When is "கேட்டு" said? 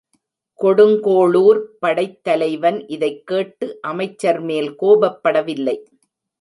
3.27-3.77